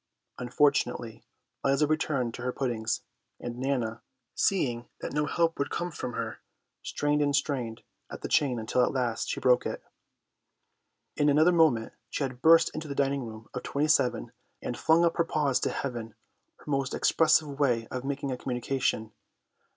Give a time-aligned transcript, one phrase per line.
[0.39, 1.23] Unfortunately
[1.63, 3.03] Liza returned to her puddings,
[3.39, 4.01] and Nana,
[4.33, 6.39] seeing that no help would come from her,
[6.81, 9.83] strained and strained at the chain until at last she broke it.
[11.17, 15.17] In another moment she had burst into the dining room of 27 and flung up
[15.17, 16.15] her paws to heaven,
[16.55, 19.09] her most expressive way of making a communication.
[19.09, 19.11] Mr.